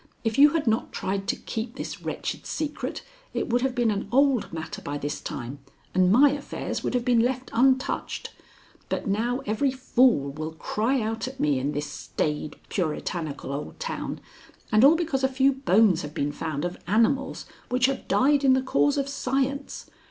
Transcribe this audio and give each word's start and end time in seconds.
If 0.23 0.39
you 0.39 0.53
had 0.53 0.65
not 0.65 0.91
tried 0.91 1.27
to 1.27 1.35
keep 1.35 1.75
this 1.75 2.01
wretched 2.01 2.47
secret, 2.47 3.03
it 3.35 3.49
would 3.51 3.61
have 3.61 3.75
been 3.75 3.91
an 3.91 4.07
old 4.11 4.51
matter 4.51 4.81
by 4.81 4.97
this 4.97 5.21
time, 5.21 5.59
and 5.93 6.11
my 6.11 6.31
affairs 6.31 6.83
would 6.83 6.95
have 6.95 7.05
been 7.05 7.19
left 7.19 7.51
untouched. 7.53 8.33
But 8.89 9.05
now 9.05 9.41
every 9.45 9.69
fool 9.69 10.31
will 10.31 10.53
cry 10.53 10.99
out 11.01 11.27
at 11.27 11.39
me 11.39 11.59
in 11.59 11.73
this 11.73 11.85
staid, 11.85 12.55
puritanical 12.67 13.51
old 13.53 13.79
town, 13.79 14.19
and 14.71 14.83
all 14.83 14.95
because 14.95 15.23
a 15.23 15.27
few 15.27 15.53
bones 15.53 16.01
have 16.01 16.15
been 16.15 16.31
found 16.31 16.65
of 16.65 16.79
animals 16.87 17.45
which 17.69 17.85
have 17.85 18.07
died 18.07 18.43
in 18.43 18.53
the 18.53 18.63
cause 18.63 18.97
of 18.97 19.07
science. 19.07 19.85